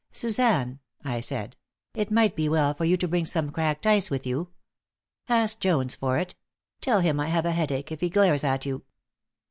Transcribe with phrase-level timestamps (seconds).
[0.11, 1.55] "Suzanne," I said,
[1.93, 4.49] "it might be well for you to bring some cracked ice with you.
[5.29, 6.33] Ask Jones for it.
[6.81, 8.83] Tell him I have a headache, if he glares at you."